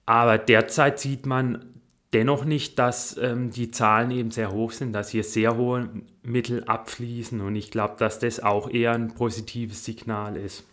Aber 0.07 0.39
derzeit 0.39 0.99
sieht 0.99 1.27
man 1.27 1.67
dennoch 2.15 2.47
nicht, 2.47 2.79
dass 2.79 3.19
ähm, 3.19 3.51
die 3.51 3.71
Zahlen 3.71 4.11
eben 4.11 4.31
sehr 4.31 4.53
hoch 4.53 4.73
sind, 4.73 4.95
dass 4.95 5.11
hier 5.11 5.23
sehr 5.23 5.59
hohe 5.59 5.91
Mittel 6.23 6.65
abfließen. 6.65 7.43
Und 7.43 7.57
ich 7.57 7.71
glaube, 7.71 7.97
dass 7.99 8.19
das 8.19 8.41
auch 8.41 8.71
eher 8.71 8.93
ein 8.93 9.13
positives 9.15 9.85
Signal 9.85 10.37
ist. 10.37 10.65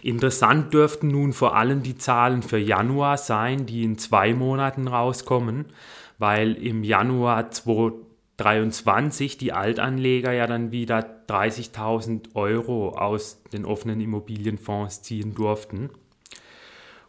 Interessant 0.00 0.72
dürften 0.72 1.08
nun 1.08 1.32
vor 1.32 1.56
allem 1.56 1.82
die 1.82 1.98
Zahlen 1.98 2.42
für 2.42 2.58
Januar 2.58 3.18
sein, 3.18 3.66
die 3.66 3.82
in 3.82 3.98
zwei 3.98 4.32
Monaten 4.32 4.86
rauskommen, 4.86 5.66
weil 6.18 6.52
im 6.54 6.84
Januar 6.84 7.50
2023 7.50 8.11
2023 8.42 9.38
die 9.38 9.52
Altanleger 9.52 10.32
ja 10.32 10.46
dann 10.46 10.72
wieder 10.72 10.98
30.000 11.28 12.34
Euro 12.34 12.90
aus 12.90 13.42
den 13.52 13.64
offenen 13.64 14.00
Immobilienfonds 14.00 15.02
ziehen 15.02 15.34
durften. 15.34 15.90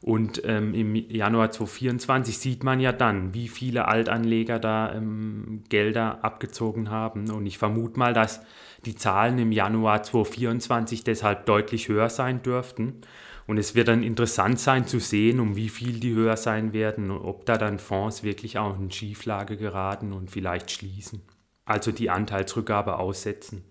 Und 0.01 0.41
ähm, 0.45 0.73
im 0.73 0.95
Januar 0.95 1.51
2024 1.51 2.37
sieht 2.37 2.63
man 2.63 2.81
ja 2.81 2.91
dann, 2.91 3.33
wie 3.33 3.47
viele 3.47 3.87
Altanleger 3.87 4.59
da 4.59 4.93
ähm, 4.93 5.63
Gelder 5.69 6.23
abgezogen 6.23 6.91
haben. 6.91 7.31
Und 7.31 7.45
ich 7.45 7.57
vermute 7.57 7.97
mal, 7.97 8.13
dass 8.13 8.41
die 8.85 8.95
Zahlen 8.95 9.39
im 9.39 9.53
Januar 9.53 10.03
2024 10.03 11.05
deshalb 11.05 11.45
deutlich 11.45 11.87
höher 11.87 12.09
sein 12.09 12.43
dürften. 12.43 13.01
Und 13.45 13.57
es 13.57 13.75
wird 13.75 13.89
dann 13.89 14.03
interessant 14.03 14.59
sein 14.59 14.87
zu 14.87 14.99
sehen, 14.99 15.39
um 15.39 15.55
wie 15.55 15.69
viel 15.69 15.99
die 15.99 16.13
höher 16.13 16.37
sein 16.37 16.71
werden 16.73 17.11
und 17.11 17.25
ob 17.25 17.45
da 17.45 17.57
dann 17.57 17.79
Fonds 17.79 18.23
wirklich 18.23 18.57
auch 18.57 18.79
in 18.79 18.89
Schieflage 18.89 19.57
geraten 19.57 20.13
und 20.13 20.31
vielleicht 20.31 20.71
schließen. 20.71 21.21
Also 21.65 21.91
die 21.91 22.09
Anteilsrückgabe 22.09 22.97
aussetzen. 22.97 23.63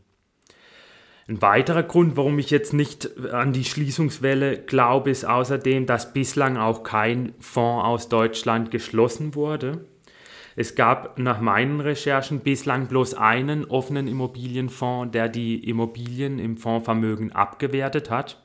Ein 1.28 1.40
weiterer 1.40 1.84
Grund, 1.84 2.16
warum 2.16 2.38
ich 2.38 2.50
jetzt 2.50 2.72
nicht 2.72 3.18
an 3.32 3.52
die 3.52 3.64
Schließungswelle 3.64 4.58
glaube, 4.58 5.10
ist 5.10 5.24
außerdem, 5.24 5.86
dass 5.86 6.12
bislang 6.12 6.56
auch 6.56 6.82
kein 6.82 7.32
Fonds 7.38 7.84
aus 7.84 8.08
Deutschland 8.08 8.70
geschlossen 8.70 9.34
wurde. 9.34 9.84
Es 10.56 10.74
gab 10.74 11.18
nach 11.18 11.40
meinen 11.40 11.80
Recherchen 11.80 12.40
bislang 12.40 12.88
bloß 12.88 13.14
einen 13.14 13.64
offenen 13.64 14.08
Immobilienfonds, 14.08 15.12
der 15.12 15.28
die 15.28 15.66
Immobilien 15.68 16.38
im 16.38 16.56
Fondsvermögen 16.56 17.32
abgewertet 17.32 18.10
hat. 18.10 18.41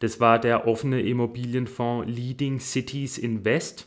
Das 0.00 0.20
war 0.20 0.38
der 0.38 0.66
offene 0.66 1.00
Immobilienfonds 1.00 2.08
Leading 2.08 2.60
Cities 2.60 3.18
Invest. 3.18 3.86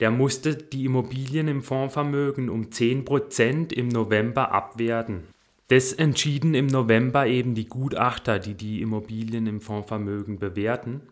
Der 0.00 0.10
musste 0.10 0.54
die 0.54 0.84
Immobilien 0.84 1.48
im 1.48 1.62
Fondsvermögen 1.62 2.48
um 2.48 2.66
10% 2.66 3.72
im 3.72 3.88
November 3.88 4.52
abwerten. 4.52 5.24
Das 5.68 5.92
entschieden 5.92 6.54
im 6.54 6.66
November 6.66 7.26
eben 7.26 7.54
die 7.54 7.66
Gutachter, 7.66 8.38
die 8.38 8.54
die 8.54 8.80
Immobilien 8.80 9.46
im 9.46 9.60
Fondsvermögen 9.60 10.38
bewerten. 10.38 11.02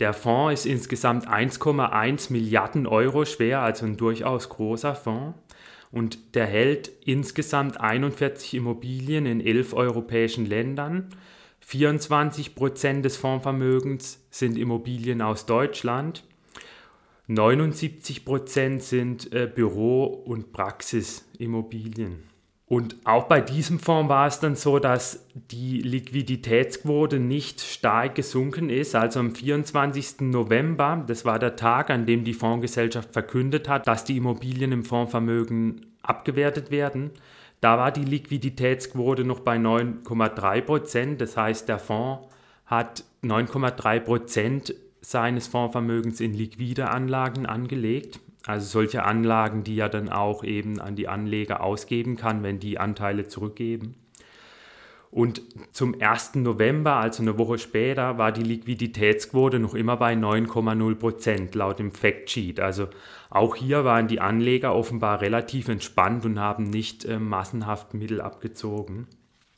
Der 0.00 0.14
Fonds 0.14 0.60
ist 0.60 0.66
insgesamt 0.66 1.28
1,1 1.28 2.32
Milliarden 2.32 2.86
Euro 2.86 3.24
schwer, 3.24 3.60
also 3.60 3.84
ein 3.84 3.96
durchaus 3.96 4.48
großer 4.48 4.94
Fonds. 4.94 5.36
Und 5.90 6.34
der 6.36 6.46
hält 6.46 6.90
insgesamt 7.04 7.80
41 7.80 8.54
Immobilien 8.54 9.26
in 9.26 9.40
elf 9.40 9.74
europäischen 9.74 10.46
Ländern. 10.46 11.08
24 11.68 12.54
Prozent 12.54 13.04
des 13.04 13.18
Fondsvermögens 13.18 14.26
sind 14.30 14.56
Immobilien 14.56 15.20
aus 15.20 15.44
Deutschland. 15.44 16.24
79 17.26 18.24
Prozent 18.24 18.82
sind 18.82 19.30
äh, 19.34 19.46
Büro- 19.54 20.06
und 20.06 20.54
Praxisimmobilien. 20.54 22.22
Und 22.64 22.96
auch 23.04 23.24
bei 23.24 23.42
diesem 23.42 23.78
Fonds 23.80 24.08
war 24.08 24.26
es 24.26 24.40
dann 24.40 24.56
so, 24.56 24.78
dass 24.78 25.26
die 25.34 25.82
Liquiditätsquote 25.82 27.18
nicht 27.18 27.60
stark 27.60 28.14
gesunken 28.14 28.70
ist. 28.70 28.94
Also 28.94 29.20
am 29.20 29.34
24. 29.34 30.20
November, 30.20 31.04
das 31.06 31.26
war 31.26 31.38
der 31.38 31.56
Tag, 31.56 31.90
an 31.90 32.06
dem 32.06 32.24
die 32.24 32.32
Fondsgesellschaft 32.32 33.12
verkündet 33.12 33.68
hat, 33.68 33.86
dass 33.86 34.04
die 34.04 34.16
Immobilien 34.16 34.72
im 34.72 34.84
Fondsvermögen 34.86 35.84
abgewertet 36.00 36.70
werden, 36.70 37.10
da 37.60 37.76
war 37.78 37.90
die 37.90 38.04
Liquiditätsquote 38.04 39.24
noch 39.24 39.40
bei 39.40 39.56
9,3 39.56 40.60
Prozent. 40.62 41.20
Das 41.20 41.36
heißt, 41.36 41.68
der 41.68 41.78
Fonds 41.78 42.28
hat 42.66 43.04
9,3 43.22 44.00
Prozent 44.00 44.74
seines 45.00 45.48
Fondsvermögens 45.48 46.20
in 46.20 46.34
liquide 46.34 46.90
Anlagen 46.90 47.46
angelegt. 47.46 48.20
Also 48.46 48.66
solche 48.66 49.02
Anlagen, 49.04 49.64
die 49.64 49.78
er 49.78 49.88
dann 49.88 50.08
auch 50.08 50.44
eben 50.44 50.80
an 50.80 50.96
die 50.96 51.08
Anleger 51.08 51.62
ausgeben 51.62 52.16
kann, 52.16 52.42
wenn 52.42 52.60
die 52.60 52.78
Anteile 52.78 53.26
zurückgeben. 53.26 53.96
Und 55.10 55.40
zum 55.72 56.00
1. 56.00 56.34
November, 56.36 56.96
also 56.96 57.22
eine 57.22 57.38
Woche 57.38 57.58
später, 57.58 58.18
war 58.18 58.30
die 58.30 58.42
Liquiditätsquote 58.42 59.58
noch 59.58 59.74
immer 59.74 59.96
bei 59.96 60.12
9,0 60.12 60.94
Prozent 60.96 61.54
laut 61.54 61.78
dem 61.78 61.92
Factsheet. 61.92 62.60
Also 62.60 62.88
auch 63.30 63.56
hier 63.56 63.84
waren 63.84 64.08
die 64.08 64.20
Anleger 64.20 64.74
offenbar 64.74 65.20
relativ 65.22 65.68
entspannt 65.68 66.26
und 66.26 66.38
haben 66.38 66.64
nicht 66.64 67.04
äh, 67.06 67.18
massenhaft 67.18 67.94
Mittel 67.94 68.20
abgezogen. 68.20 69.06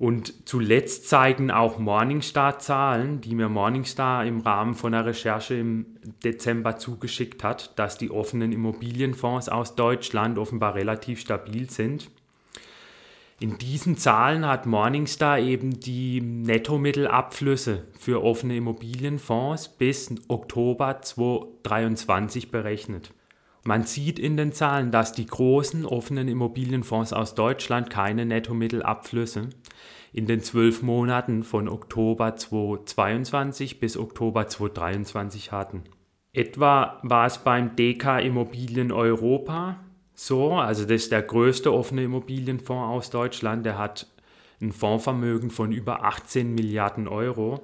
Und 0.01 0.49
zuletzt 0.49 1.11
zeigen 1.11 1.51
auch 1.51 1.79
Morningstar-Zahlen, 1.79 3.21
die 3.21 3.35
mir 3.35 3.51
Morningstar 3.51 4.25
im 4.25 4.41
Rahmen 4.41 4.75
von 4.75 4.95
einer 4.95 5.05
Recherche 5.05 5.57
im 5.57 5.85
Dezember 6.25 6.79
zugeschickt 6.79 7.45
hat, 7.45 7.79
dass 7.79 7.99
die 7.99 8.11
offenen 8.11 8.53
Immobilienfonds 8.53 9.51
aus 9.51 9.75
Deutschland 9.75 10.39
offenbar 10.39 10.75
relativ 10.75 11.21
stabil 11.21 11.69
sind. 11.69 12.11
In 13.43 13.57
diesen 13.57 13.97
Zahlen 13.97 14.47
hat 14.47 14.67
Morningstar 14.67 15.39
eben 15.39 15.81
die 15.81 16.21
Nettomittelabflüsse 16.21 17.87
für 17.99 18.23
offene 18.23 18.59
Immobilienfonds 18.59 19.71
bis 19.79 20.15
Oktober 20.29 21.01
2023 21.01 22.51
berechnet. 22.51 23.15
Man 23.65 23.85
sieht 23.85 24.19
in 24.19 24.37
den 24.37 24.53
Zahlen, 24.53 24.91
dass 24.91 25.15
die 25.15 25.25
großen 25.25 25.87
offenen 25.87 26.29
Immobilienfonds 26.29 27.15
aus 27.15 27.35
Deutschland 27.35 27.89
keine 27.89 28.27
Nettomittelabflüsse 28.27 29.49
in 30.13 30.27
den 30.27 30.41
zwölf 30.41 30.83
Monaten 30.83 31.43
von 31.43 31.67
Oktober 31.67 32.37
2022 32.37 33.81
bis 33.81 33.97
Oktober 33.97 34.49
2023 34.49 35.51
hatten. 35.51 35.85
Etwa 36.35 37.01
war 37.05 37.25
es 37.25 37.39
beim 37.39 37.75
DK 37.75 38.19
Immobilien 38.19 38.93
Europa 38.93 39.81
so, 40.27 40.53
also 40.53 40.83
das 40.85 41.03
ist 41.03 41.13
der 41.13 41.23
größte 41.23 41.73
offene 41.73 42.05
Immobilienfonds 42.05 42.91
aus 42.91 43.11
Deutschland, 43.11 43.65
der 43.65 43.79
hat 43.79 44.07
ein 44.61 44.73
Fondsvermögen 44.73 45.51
von 45.51 45.73
über 45.73 46.05
18 46.05 46.55
Milliarden 46.55 47.09
Euro 47.09 47.61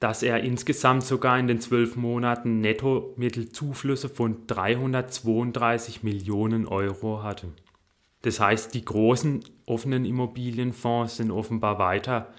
dass 0.00 0.22
er 0.22 0.40
insgesamt 0.40 1.04
sogar 1.04 1.38
in 1.38 1.46
den 1.46 1.60
zwölf 1.60 1.96
Monaten 1.96 2.60
Nettomittelzuflüsse 2.60 4.08
von 4.08 4.46
332 4.46 6.02
Millionen 6.02 6.66
Euro 6.66 7.22
hatte. 7.22 7.48
Das 8.22 8.40
heißt, 8.40 8.74
die 8.74 8.84
großen 8.84 9.44
offenen 9.66 10.04
Immobilienfonds 10.04 11.16
sind 11.16 11.30
offenbar 11.30 11.78
weiter 11.78 12.32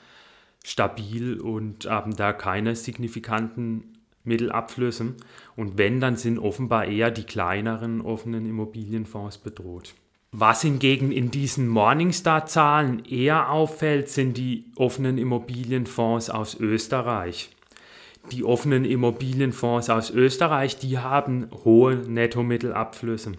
stabil 0.63 1.39
und 1.39 1.86
haben 1.86 2.15
da 2.15 2.34
keine 2.34 2.75
signifikanten 2.75 3.97
Mittelabflüsse. 4.27 5.15
Und 5.55 5.77
wenn, 5.77 6.00
dann 6.00 6.15
sind 6.15 6.38
offenbar 6.38 6.86
eher 6.86 7.10
die 7.10 7.24
kleineren 7.24 8.01
offenen 8.01 8.46
Immobilienfonds 8.46 9.39
bedroht. 9.39 9.96
Was 10.31 10.62
hingegen 10.62 11.12
in 11.12 11.31
diesen 11.31 11.67
Morningstar-Zahlen 11.67 13.05
eher 13.05 13.50
auffällt, 13.50 14.10
sind 14.10 14.38
die 14.38 14.65
offenen 14.75 15.17
Immobilienfonds 15.17 16.29
aus 16.29 16.60
Österreich. 16.60 17.50
Die 18.31 18.43
offenen 18.43 18.84
Immobilienfonds 18.84 19.89
aus 19.89 20.12
Österreich, 20.12 20.77
die 20.77 21.00
haben 21.00 21.50
hohe 21.63 21.96
Nettomittelabflüsse. 21.96 23.31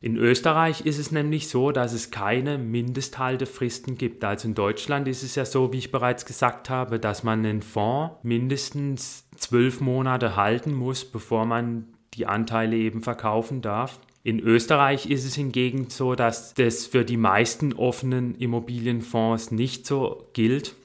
In 0.00 0.16
Österreich 0.16 0.86
ist 0.86 0.98
es 0.98 1.10
nämlich 1.10 1.48
so, 1.48 1.72
dass 1.72 1.92
es 1.92 2.12
keine 2.12 2.56
Mindesthaltefristen 2.56 3.98
gibt. 3.98 4.22
Also 4.22 4.46
in 4.46 4.54
Deutschland 4.54 5.08
ist 5.08 5.24
es 5.24 5.34
ja 5.34 5.44
so, 5.44 5.72
wie 5.72 5.78
ich 5.78 5.90
bereits 5.90 6.24
gesagt 6.24 6.70
habe, 6.70 7.00
dass 7.00 7.24
man 7.24 7.44
einen 7.44 7.62
Fonds 7.62 8.14
mindestens 8.22 9.26
zwölf 9.36 9.80
Monate 9.80 10.36
halten 10.36 10.72
muss, 10.72 11.04
bevor 11.04 11.46
man 11.46 11.88
die 12.14 12.26
Anteile 12.26 12.76
eben 12.76 13.02
verkaufen 13.02 13.60
darf. 13.60 13.98
In 14.22 14.38
Österreich 14.38 15.10
ist 15.10 15.24
es 15.24 15.34
hingegen 15.34 15.90
so, 15.90 16.14
dass 16.14 16.54
das 16.54 16.86
für 16.86 17.04
die 17.04 17.16
meisten 17.16 17.72
offenen 17.72 18.36
Immobilienfonds 18.36 19.50
nicht 19.50 19.84
so 19.84 20.28
gilt. 20.32 20.76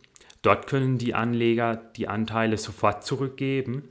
Dort 0.41 0.65
können 0.65 0.97
die 0.97 1.13
Anleger 1.13 1.75
die 1.75 2.07
Anteile 2.07 2.57
sofort 2.57 3.05
zurückgeben 3.05 3.83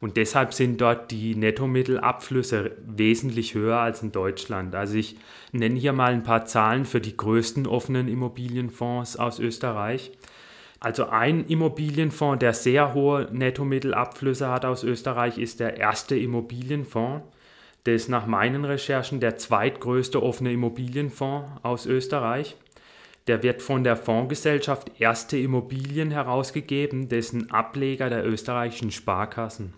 und 0.00 0.16
deshalb 0.16 0.54
sind 0.54 0.80
dort 0.80 1.10
die 1.10 1.34
Nettomittelabflüsse 1.34 2.72
wesentlich 2.86 3.54
höher 3.54 3.78
als 3.78 4.02
in 4.02 4.12
Deutschland. 4.12 4.74
Also 4.74 4.96
ich 4.96 5.16
nenne 5.52 5.78
hier 5.78 5.92
mal 5.92 6.12
ein 6.12 6.22
paar 6.22 6.46
Zahlen 6.46 6.86
für 6.86 7.00
die 7.00 7.16
größten 7.16 7.66
offenen 7.66 8.08
Immobilienfonds 8.08 9.16
aus 9.18 9.38
Österreich. 9.38 10.12
Also 10.80 11.06
ein 11.10 11.44
Immobilienfonds, 11.44 12.38
der 12.38 12.54
sehr 12.54 12.94
hohe 12.94 13.28
Nettomittelabflüsse 13.30 14.48
hat 14.48 14.64
aus 14.64 14.82
Österreich, 14.84 15.36
ist 15.36 15.60
der 15.60 15.76
erste 15.76 16.16
Immobilienfonds. 16.16 17.26
Der 17.84 17.94
ist 17.94 18.08
nach 18.08 18.26
meinen 18.26 18.64
Recherchen 18.64 19.20
der 19.20 19.36
zweitgrößte 19.36 20.22
offene 20.22 20.52
Immobilienfonds 20.52 21.50
aus 21.62 21.84
Österreich. 21.84 22.56
Der 23.26 23.42
wird 23.42 23.60
von 23.60 23.84
der 23.84 23.96
Fondsgesellschaft 23.96 24.90
Erste 24.98 25.36
Immobilien 25.36 26.10
herausgegeben, 26.10 27.10
dessen 27.10 27.50
Ableger 27.50 28.08
der 28.08 28.26
österreichischen 28.26 28.90
Sparkassen. 28.90 29.74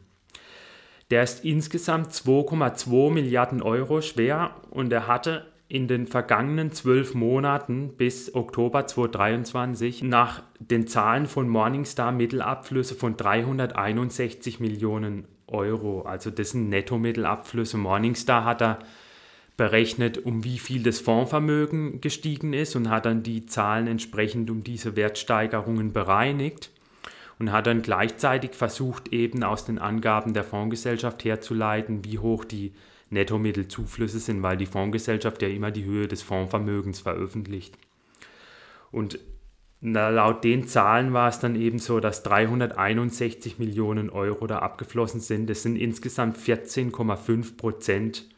Der 1.13 1.23
ist 1.23 1.45
insgesamt 1.45 2.11
2,2 2.11 3.11
Milliarden 3.11 3.61
Euro 3.61 4.01
schwer 4.01 4.57
und 4.71 4.91
er 4.95 5.07
hatte 5.07 5.45
in 5.69 5.87
den 5.87 6.07
vergangenen 6.07 6.73
zwölf 6.73 7.13
Monaten 7.13 7.91
bis 7.99 8.35
Oktober 8.35 8.87
2023 8.87 10.05
nach 10.05 10.43
den 10.59 10.87
Zahlen 10.87 11.27
von 11.27 11.51
Morningstar 11.51 12.13
Mittelabflüsse 12.13 12.95
von 12.95 13.19
361 13.19 14.59
Millionen 14.59 15.27
Euro. 15.49 16.01
Also 16.01 16.31
das 16.31 16.53
sind 16.53 16.71
Nettomittelabflüsse. 16.71 17.77
Morningstar 17.77 18.47
hat 18.47 18.63
da 18.63 18.79
berechnet, 19.59 20.17
um 20.17 20.45
wie 20.45 20.59
viel 20.59 20.83
das 20.83 21.01
Fondsvermögen 21.01 22.01
gestiegen 22.01 22.55
ist 22.55 22.75
und 22.75 22.89
hat 22.89 23.05
dann 23.05 23.23
die 23.23 23.45
Zahlen 23.45 23.87
entsprechend 23.87 24.49
um 24.49 24.65
diese 24.65 24.97
Wertsteigerungen 24.97 25.93
bereinigt 25.93 26.71
und 27.43 27.51
hat 27.51 27.67
dann 27.67 27.83
gleichzeitig 27.83 28.53
versucht, 28.53 29.13
eben 29.13 29.43
aus 29.43 29.65
den 29.65 29.81
Angaben 29.81 30.33
der 30.33 30.45
Fondsgesellschaft 30.45 31.25
herzuleiten, 31.25 32.05
wie 32.05 32.21
hoch 32.21 32.45
die 32.45 32.73
Nettomittelzuflüsse 33.11 34.21
sind, 34.21 34.45
weil 34.45 34.57
die 34.57 34.67
Fondsgesellschaft 34.67 35.43
ja 35.43 35.49
immer 35.49 35.73
die 35.73 35.85
Höhe 35.85 36.07
des 36.07 36.23
Fondsvermögens 36.23 37.01
veröffentlicht. 37.01 37.77
Und 38.93 39.19
laut 39.81 40.45
den 40.45 40.69
Zahlen 40.69 41.15
war 41.15 41.29
es 41.29 41.41
dann 41.41 41.57
eben 41.57 41.81
so, 41.81 41.99
dass 41.99 42.23
361 42.23 43.59
Millionen 43.59 44.09
Euro 44.09 44.47
da 44.47 44.61
abgeflossen 44.61 45.21
sind. 45.21 45.51
Das 45.51 45.65
sind 45.65 45.75
insgesamt 45.75 46.39
14,5 46.39 47.57
Prozent 47.57 48.29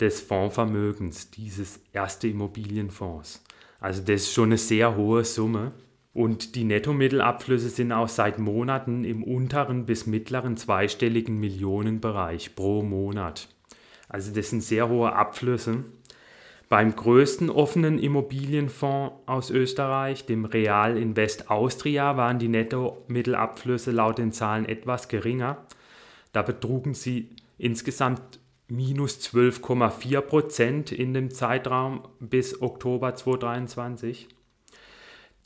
des 0.00 0.20
Fondsvermögens 0.20 1.30
dieses 1.30 1.80
erste 1.94 2.28
Immobilienfonds. 2.28 3.42
Also 3.80 4.02
das 4.02 4.20
ist 4.24 4.34
schon 4.34 4.50
eine 4.50 4.58
sehr 4.58 4.96
hohe 4.96 5.24
Summe. 5.24 5.72
Und 6.12 6.54
die 6.54 6.64
Nettomittelabflüsse 6.64 7.68
sind 7.68 7.92
auch 7.92 8.08
seit 8.08 8.38
Monaten 8.38 9.04
im 9.04 9.22
unteren 9.22 9.86
bis 9.86 10.06
mittleren 10.06 10.56
zweistelligen 10.56 11.38
Millionenbereich 11.38 12.56
pro 12.56 12.82
Monat. 12.82 13.48
Also 14.08 14.34
das 14.34 14.50
sind 14.50 14.62
sehr 14.62 14.88
hohe 14.88 15.12
Abflüsse. 15.12 15.84
Beim 16.68 16.94
größten 16.94 17.48
offenen 17.48 17.98
Immobilienfonds 17.98 19.14
aus 19.26 19.50
Österreich, 19.50 20.26
dem 20.26 20.44
Real 20.44 20.98
Invest 20.98 21.50
Austria, 21.50 22.16
waren 22.16 22.38
die 22.38 22.48
Nettomittelabflüsse 22.48 23.90
laut 23.90 24.18
den 24.18 24.32
Zahlen 24.32 24.66
etwas 24.66 25.08
geringer. 25.08 25.64
Da 26.32 26.42
betrugen 26.42 26.92
sie 26.92 27.30
insgesamt 27.56 28.38
minus 28.68 29.18
12,4 29.20 30.20
Prozent 30.20 30.92
in 30.92 31.14
dem 31.14 31.30
Zeitraum 31.30 32.02
bis 32.20 32.60
Oktober 32.60 33.14
2023. 33.14 34.28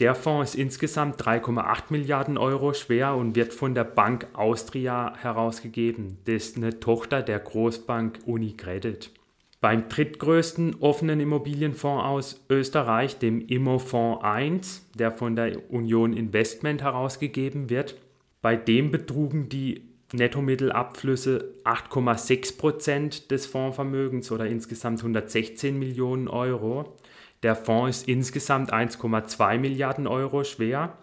Der 0.03 0.17
Fonds 0.17 0.55
ist 0.55 0.59
insgesamt 0.59 1.23
3,8 1.23 1.85
Milliarden 1.91 2.37
Euro 2.37 2.75
schwer 2.75 3.15
und 3.15 3.37
wird 3.37 3.55
von 3.55 3.73
der 3.73 3.85
Bank 3.85 4.27
Austria 4.33 5.15
herausgegeben. 5.17 6.19
Das 6.25 6.43
ist 6.43 6.57
eine 6.57 6.81
Tochter 6.81 7.23
der 7.23 7.39
Großbank 7.39 8.19
Unicredit. 8.27 9.13
Beim 9.61 9.89
drittgrößten 9.89 10.75
offenen 10.81 11.21
Immobilienfonds 11.21 12.05
aus 12.05 12.45
Österreich, 12.51 13.21
dem 13.21 13.47
Immofonds 13.47 14.25
1, 14.25 14.89
der 14.99 15.13
von 15.13 15.37
der 15.37 15.71
Union 15.71 16.15
Investment 16.15 16.83
herausgegeben 16.83 17.71
wird, 17.71 17.95
bei 18.41 18.57
dem 18.57 18.91
betrugen 18.91 19.49
die 19.51 19.83
Nettomittelabflüsse 20.13 21.55
8,6 21.63 22.59
Prozent 22.59 23.31
des 23.31 23.47
Fondsvermögens 23.47 24.33
oder 24.33 24.47
insgesamt 24.47 24.99
116 24.99 25.79
Millionen 25.79 26.27
Euro. 26.27 26.97
Der 27.43 27.57
Fonds 27.57 27.99
ist 27.99 28.09
insgesamt 28.09 28.73
1,2 28.73 29.59
Milliarden 29.59 30.07
Euro 30.07 30.45
schwer. 30.45 30.97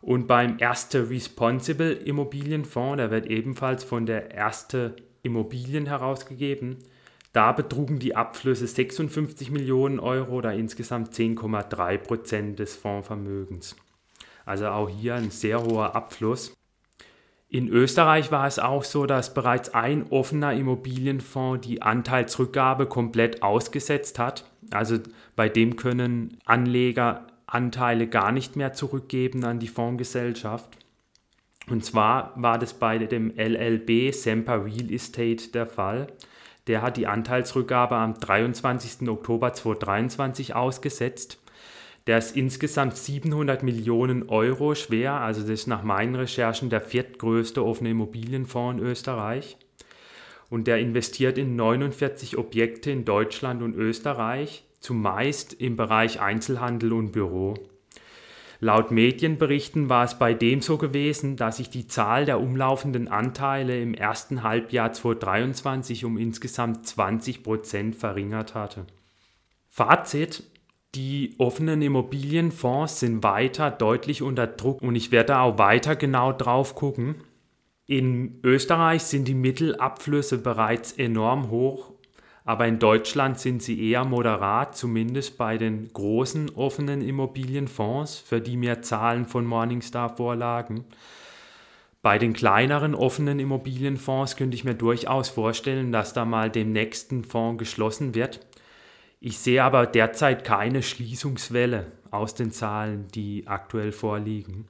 Und 0.00 0.26
beim 0.26 0.58
Erste 0.58 1.10
Responsible 1.10 1.92
Immobilienfonds, 1.92 2.98
der 2.98 3.10
wird 3.10 3.26
ebenfalls 3.26 3.82
von 3.82 4.06
der 4.06 4.30
Erste 4.30 4.94
Immobilien 5.22 5.86
herausgegeben, 5.86 6.78
da 7.32 7.52
betrugen 7.52 7.98
die 7.98 8.16
Abflüsse 8.16 8.66
56 8.66 9.50
Millionen 9.50 10.00
Euro 10.00 10.36
oder 10.36 10.54
insgesamt 10.54 11.12
10,3 11.12 11.98
Prozent 11.98 12.58
des 12.58 12.74
Fondsvermögens. 12.76 13.76
Also 14.46 14.68
auch 14.68 14.88
hier 14.88 15.14
ein 15.14 15.30
sehr 15.30 15.62
hoher 15.62 15.94
Abfluss. 15.94 16.54
In 17.50 17.68
Österreich 17.68 18.30
war 18.30 18.46
es 18.46 18.58
auch 18.58 18.84
so, 18.84 19.06
dass 19.06 19.32
bereits 19.32 19.72
ein 19.74 20.10
offener 20.10 20.52
Immobilienfonds 20.52 21.66
die 21.66 21.80
Anteilsrückgabe 21.80 22.86
komplett 22.86 23.42
ausgesetzt 23.42 24.18
hat. 24.18 24.44
Also 24.70 24.98
bei 25.34 25.48
dem 25.48 25.76
können 25.76 26.38
Anleger 26.44 27.26
Anteile 27.46 28.06
gar 28.06 28.32
nicht 28.32 28.56
mehr 28.56 28.74
zurückgeben 28.74 29.44
an 29.44 29.58
die 29.58 29.68
Fondsgesellschaft. 29.68 30.76
Und 31.70 31.84
zwar 31.84 32.32
war 32.36 32.58
das 32.58 32.74
bei 32.74 32.98
dem 32.98 33.32
LLB 33.36 34.12
Semper 34.12 34.66
Real 34.66 34.90
Estate 34.92 35.48
der 35.48 35.66
Fall. 35.66 36.08
Der 36.66 36.82
hat 36.82 36.98
die 36.98 37.06
Anteilsrückgabe 37.06 37.96
am 37.96 38.20
23. 38.20 39.08
Oktober 39.08 39.54
2023 39.54 40.54
ausgesetzt. 40.54 41.38
Der 42.08 42.16
ist 42.16 42.38
insgesamt 42.38 42.96
700 42.96 43.62
Millionen 43.62 44.30
Euro 44.30 44.74
schwer, 44.74 45.12
also 45.12 45.42
das 45.42 45.50
ist 45.50 45.66
nach 45.66 45.82
meinen 45.82 46.14
Recherchen 46.14 46.70
der 46.70 46.80
viertgrößte 46.80 47.62
offene 47.62 47.90
Immobilienfonds 47.90 48.80
in 48.80 48.88
Österreich. 48.88 49.58
Und 50.48 50.66
der 50.66 50.78
investiert 50.78 51.36
in 51.36 51.54
49 51.54 52.38
Objekte 52.38 52.90
in 52.90 53.04
Deutschland 53.04 53.62
und 53.62 53.74
Österreich, 53.74 54.64
zumeist 54.80 55.52
im 55.52 55.76
Bereich 55.76 56.18
Einzelhandel 56.18 56.94
und 56.94 57.12
Büro. 57.12 57.58
Laut 58.58 58.90
Medienberichten 58.90 59.90
war 59.90 60.04
es 60.04 60.18
bei 60.18 60.32
dem 60.32 60.62
so 60.62 60.78
gewesen, 60.78 61.36
dass 61.36 61.58
sich 61.58 61.68
die 61.68 61.88
Zahl 61.88 62.24
der 62.24 62.40
umlaufenden 62.40 63.08
Anteile 63.08 63.78
im 63.82 63.92
ersten 63.92 64.42
Halbjahr 64.42 64.94
2023 64.94 66.06
um 66.06 66.16
insgesamt 66.16 66.86
20 66.86 67.42
Prozent 67.42 67.96
verringert 67.96 68.54
hatte. 68.54 68.86
Fazit, 69.68 70.42
die 70.94 71.34
offenen 71.38 71.82
Immobilienfonds 71.82 73.00
sind 73.00 73.22
weiter 73.22 73.70
deutlich 73.70 74.22
unter 74.22 74.46
Druck 74.46 74.80
und 74.80 74.96
ich 74.96 75.12
werde 75.12 75.38
auch 75.38 75.58
weiter 75.58 75.96
genau 75.96 76.32
drauf 76.32 76.74
gucken. 76.74 77.16
In 77.86 78.40
Österreich 78.42 79.02
sind 79.02 79.28
die 79.28 79.34
Mittelabflüsse 79.34 80.38
bereits 80.38 80.92
enorm 80.92 81.50
hoch, 81.50 81.92
aber 82.44 82.66
in 82.66 82.78
Deutschland 82.78 83.38
sind 83.38 83.62
sie 83.62 83.90
eher 83.90 84.06
moderat, 84.06 84.76
zumindest 84.76 85.36
bei 85.36 85.58
den 85.58 85.92
großen 85.92 86.50
offenen 86.54 87.02
Immobilienfonds, 87.02 88.18
für 88.18 88.40
die 88.40 88.56
mir 88.56 88.80
Zahlen 88.80 89.26
von 89.26 89.44
Morningstar 89.44 90.16
vorlagen. 90.16 90.84
Bei 92.00 92.18
den 92.18 92.32
kleineren 92.32 92.94
offenen 92.94 93.38
Immobilienfonds 93.38 94.36
könnte 94.36 94.54
ich 94.54 94.64
mir 94.64 94.74
durchaus 94.74 95.28
vorstellen, 95.28 95.92
dass 95.92 96.14
da 96.14 96.24
mal 96.24 96.48
dem 96.48 96.72
nächsten 96.72 97.24
Fonds 97.24 97.58
geschlossen 97.58 98.14
wird. 98.14 98.40
Ich 99.20 99.38
sehe 99.38 99.62
aber 99.62 99.86
derzeit 99.86 100.44
keine 100.44 100.82
Schließungswelle 100.82 101.86
aus 102.10 102.34
den 102.34 102.52
Zahlen, 102.52 103.08
die 103.14 103.44
aktuell 103.46 103.92
vorliegen. 103.92 104.66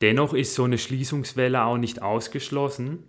Dennoch 0.00 0.34
ist 0.34 0.54
so 0.54 0.64
eine 0.64 0.78
Schließungswelle 0.78 1.62
auch 1.62 1.78
nicht 1.78 2.02
ausgeschlossen. 2.02 3.04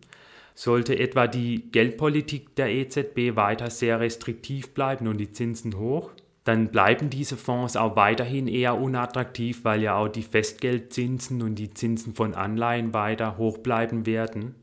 Sollte 0.53 0.97
etwa 0.97 1.27
die 1.27 1.71
Geldpolitik 1.71 2.55
der 2.55 2.71
EZB 2.71 3.35
weiter 3.35 3.69
sehr 3.69 3.99
restriktiv 3.99 4.73
bleiben 4.73 5.07
und 5.07 5.17
die 5.17 5.31
Zinsen 5.31 5.77
hoch, 5.77 6.11
dann 6.47 6.69
bleiben 6.69 7.09
diese 7.09 7.35
Fonds 7.35 7.75
auch 7.75 7.97
weiterhin 7.97 8.47
eher 8.47 8.79
unattraktiv, 8.79 9.65
weil 9.65 9.81
ja 9.81 9.97
auch 9.97 10.07
die 10.07 10.23
Festgeldzinsen 10.23 11.41
und 11.41 11.55
die 11.55 11.73
Zinsen 11.73 12.15
von 12.15 12.35
Anleihen 12.35 12.93
weiter 12.93 13.37
hoch 13.37 13.57
bleiben 13.57 14.05
werden. 14.05 14.55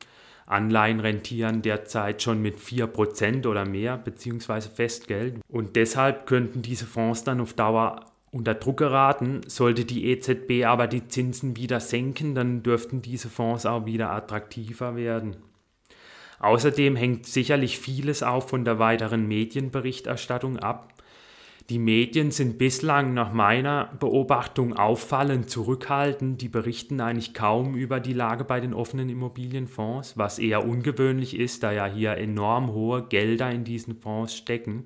Anleihen 0.46 1.00
rentieren 1.00 1.62
derzeit 1.62 2.22
schon 2.22 2.42
mit 2.42 2.58
4% 2.58 3.46
oder 3.46 3.64
mehr, 3.64 3.96
beziehungsweise 3.96 4.68
Festgeld. 4.68 5.40
Und 5.48 5.76
deshalb 5.76 6.26
könnten 6.26 6.62
diese 6.62 6.86
Fonds 6.86 7.24
dann 7.24 7.40
auf 7.40 7.54
Dauer 7.54 8.04
unter 8.30 8.54
Druck 8.54 8.78
geraten. 8.78 9.40
Sollte 9.46 9.84
die 9.84 10.06
EZB 10.06 10.64
aber 10.66 10.86
die 10.86 11.08
Zinsen 11.08 11.56
wieder 11.56 11.80
senken, 11.80 12.34
dann 12.34 12.62
dürften 12.62 13.00
diese 13.00 13.28
Fonds 13.28 13.64
auch 13.64 13.86
wieder 13.86 14.10
attraktiver 14.10 14.96
werden. 14.96 15.36
Außerdem 16.40 16.96
hängt 16.96 17.26
sicherlich 17.26 17.78
vieles 17.78 18.22
auch 18.22 18.46
von 18.46 18.64
der 18.64 18.78
weiteren 18.78 19.26
Medienberichterstattung 19.26 20.58
ab. 20.58 20.93
Die 21.70 21.78
Medien 21.78 22.30
sind 22.30 22.58
bislang 22.58 23.14
nach 23.14 23.32
meiner 23.32 23.90
Beobachtung 23.98 24.74
auffallend 24.74 25.48
zurückhaltend. 25.48 26.42
Die 26.42 26.50
berichten 26.50 27.00
eigentlich 27.00 27.32
kaum 27.32 27.74
über 27.74 28.00
die 28.00 28.12
Lage 28.12 28.44
bei 28.44 28.60
den 28.60 28.74
offenen 28.74 29.08
Immobilienfonds, 29.08 30.18
was 30.18 30.38
eher 30.38 30.66
ungewöhnlich 30.66 31.38
ist, 31.38 31.62
da 31.62 31.72
ja 31.72 31.86
hier 31.86 32.18
enorm 32.18 32.70
hohe 32.72 33.04
Gelder 33.04 33.50
in 33.50 33.64
diesen 33.64 33.96
Fonds 33.96 34.36
stecken. 34.36 34.84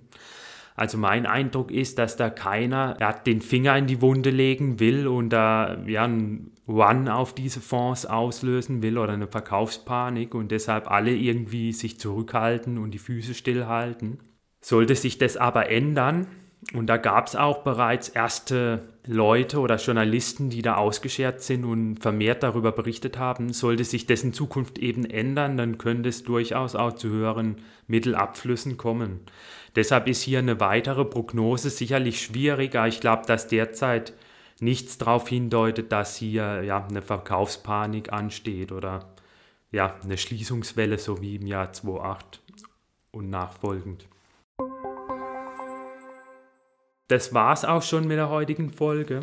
Also 0.77 0.97
mein 0.97 1.27
Eindruck 1.27 1.73
ist, 1.73 1.99
dass 1.99 2.17
da 2.17 2.31
keiner 2.31 2.97
ja, 3.01 3.13
den 3.13 3.41
Finger 3.41 3.77
in 3.77 3.89
die 3.89 4.01
Wunde 4.01 4.31
legen 4.31 4.79
will 4.79 5.09
und 5.09 5.31
da 5.31 5.83
ja, 5.85 6.05
ein 6.05 6.53
Run 6.69 7.09
auf 7.09 7.35
diese 7.35 7.61
Fonds 7.61 8.07
auslösen 8.07 8.81
will 8.81 8.99
oder 8.99 9.15
eine 9.15 9.27
Verkaufspanik 9.27 10.37
und 10.37 10.53
deshalb 10.53 10.89
alle 10.89 11.11
irgendwie 11.11 11.73
sich 11.73 11.99
zurückhalten 11.99 12.79
und 12.79 12.93
die 12.93 12.99
Füße 12.99 13.35
stillhalten. 13.35 14.21
Sollte 14.61 14.95
sich 14.95 15.19
das 15.19 15.37
aber 15.37 15.69
ändern, 15.69 16.29
und 16.75 16.87
da 16.87 16.99
gab 16.99 17.29
es 17.29 17.35
auch 17.35 17.63
bereits 17.63 18.11
erste 18.11 18.83
Leute 19.07 19.59
oder 19.61 19.77
Journalisten, 19.77 20.51
die 20.51 20.61
da 20.61 20.77
ausgeschert 20.77 21.41
sind 21.41 21.65
und 21.65 21.99
vermehrt 21.99 22.43
darüber 22.43 22.73
berichtet 22.73 23.19
haben. 23.19 23.55
Sollte 23.55 23.85
sich 23.85 24.07
dessen 24.07 24.35
Zukunft 24.35 24.79
eben 24.79 25.07
ändern, 25.07 25.57
dann 25.57 25.79
könnte 25.79 26.11
es 26.11 26.25
durchaus 26.25 26.75
auch 26.75 26.93
zu 26.93 27.09
höheren 27.09 27.57
Mittelabflüssen 27.87 28.77
kommen. 28.77 29.21
Deshalb 29.77 30.09
ist 30.09 30.21
hier 30.21 30.41
eine 30.41 30.61
weitere 30.61 31.07
Prognose 31.07 31.71
sicherlich 31.71 32.21
schwieriger. 32.21 32.87
Ich 32.87 33.01
glaube, 33.01 33.25
dass 33.27 33.49
derzeit 33.49 34.13
nichts 34.61 34.99
darauf 34.99 35.27
hindeutet, 35.27 35.91
dass 35.91 36.17
hier 36.17 36.63
ja, 36.65 36.87
eine 36.87 37.01
Verkaufspanik 37.01 38.13
ansteht 38.13 38.73
oder 38.73 39.15
ja, 39.71 39.95
eine 40.03 40.19
Schließungswelle, 40.19 40.99
so 40.99 41.23
wie 41.23 41.37
im 41.37 41.47
Jahr 41.47 41.73
2008 41.73 42.43
und 43.11 43.31
nachfolgend. 43.31 44.07
Das 47.09 47.33
war's 47.33 47.65
auch 47.65 47.83
schon 47.83 48.07
mit 48.07 48.19
der 48.19 48.29
heutigen 48.29 48.71
Folge. 48.71 49.21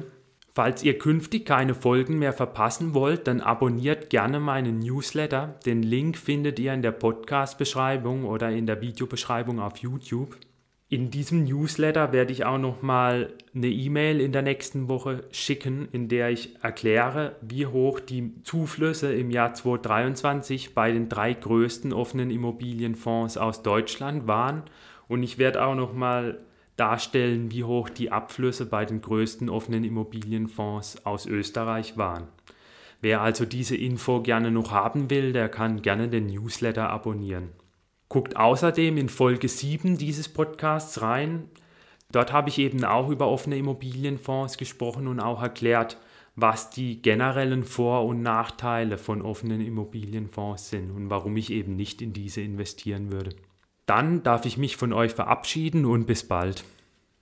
Falls 0.55 0.81
ihr 0.81 0.97
künftig 0.97 1.45
keine 1.45 1.75
Folgen 1.75 2.17
mehr 2.17 2.33
verpassen 2.33 2.95
wollt, 2.95 3.27
dann 3.27 3.41
abonniert 3.41 4.09
gerne 4.09 4.39
meinen 4.39 4.79
Newsletter. 4.79 5.59
Den 5.67 5.83
Link 5.83 6.17
findet 6.17 6.57
ihr 6.57 6.73
in 6.73 6.81
der 6.81 6.93
Podcast-Beschreibung 6.93 8.25
oder 8.25 8.49
in 8.49 8.65
der 8.65 8.81
Videobeschreibung 8.81 9.59
auf 9.59 9.77
YouTube. 9.77 10.35
In 10.89 11.11
diesem 11.11 11.43
Newsletter 11.43 12.11
werde 12.11 12.31
ich 12.31 12.43
auch 12.43 12.57
nochmal 12.57 13.33
eine 13.53 13.67
E-Mail 13.67 14.19
in 14.19 14.31
der 14.31 14.41
nächsten 14.41 14.87
Woche 14.87 15.25
schicken, 15.31 15.87
in 15.91 16.07
der 16.07 16.31
ich 16.31 16.55
erkläre, 16.63 17.35
wie 17.41 17.67
hoch 17.67 17.99
die 17.99 18.41
Zuflüsse 18.43 19.13
im 19.13 19.29
Jahr 19.29 19.53
2023 19.53 20.73
bei 20.73 20.91
den 20.91 21.07
drei 21.07 21.33
größten 21.33 21.93
offenen 21.93 22.31
Immobilienfonds 22.31 23.37
aus 23.37 23.61
Deutschland 23.61 24.25
waren. 24.25 24.63
Und 25.07 25.21
ich 25.21 25.37
werde 25.37 25.63
auch 25.63 25.75
nochmal 25.75 26.39
darstellen, 26.77 27.51
wie 27.51 27.63
hoch 27.63 27.89
die 27.89 28.11
Abflüsse 28.11 28.65
bei 28.65 28.85
den 28.85 29.01
größten 29.01 29.49
offenen 29.49 29.83
Immobilienfonds 29.83 31.05
aus 31.05 31.25
Österreich 31.25 31.97
waren. 31.97 32.27
Wer 33.01 33.21
also 33.21 33.45
diese 33.45 33.75
Info 33.75 34.21
gerne 34.21 34.51
noch 34.51 34.71
haben 34.71 35.09
will, 35.09 35.33
der 35.33 35.49
kann 35.49 35.81
gerne 35.81 36.09
den 36.09 36.27
Newsletter 36.27 36.89
abonnieren. 36.89 37.49
Guckt 38.09 38.35
außerdem 38.38 38.97
in 38.97 39.09
Folge 39.09 39.47
7 39.47 39.97
dieses 39.97 40.29
Podcasts 40.29 41.01
rein. 41.01 41.49
Dort 42.11 42.31
habe 42.31 42.49
ich 42.49 42.59
eben 42.59 42.83
auch 42.83 43.09
über 43.09 43.27
offene 43.27 43.57
Immobilienfonds 43.57 44.57
gesprochen 44.57 45.07
und 45.07 45.19
auch 45.19 45.41
erklärt, 45.41 45.97
was 46.35 46.69
die 46.69 47.01
generellen 47.01 47.63
Vor- 47.63 48.05
und 48.05 48.21
Nachteile 48.21 48.97
von 48.97 49.21
offenen 49.21 49.61
Immobilienfonds 49.61 50.69
sind 50.69 50.91
und 50.91 51.09
warum 51.09 51.38
ich 51.38 51.51
eben 51.51 51.75
nicht 51.75 52.01
in 52.01 52.13
diese 52.13 52.41
investieren 52.41 53.11
würde. 53.11 53.35
Dann 53.85 54.23
darf 54.23 54.45
ich 54.45 54.57
mich 54.57 54.77
von 54.77 54.93
euch 54.93 55.13
verabschieden 55.13 55.85
und 55.85 56.05
bis 56.05 56.27
bald. 56.27 56.63